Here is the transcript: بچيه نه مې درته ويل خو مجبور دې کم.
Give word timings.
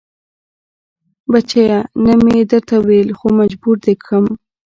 بچيه 1.31 1.79
نه 2.05 2.13
مې 2.23 2.37
درته 2.51 2.75
ويل 2.85 3.09
خو 3.17 3.27
مجبور 3.39 3.75
دې 3.85 3.93
کم. 4.05 4.25